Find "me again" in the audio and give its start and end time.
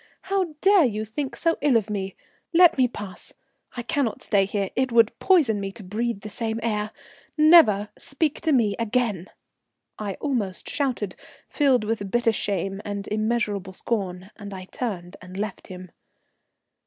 8.51-9.27